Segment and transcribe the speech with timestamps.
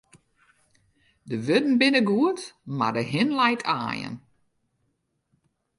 [1.29, 2.39] De wurden binne goed,
[2.77, 4.15] mar de hin leit aaien.